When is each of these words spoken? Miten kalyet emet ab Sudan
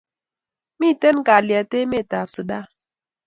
Miten 0.79 1.17
kalyet 1.27 1.71
emet 1.79 2.11
ab 2.19 2.27
Sudan 2.35 2.65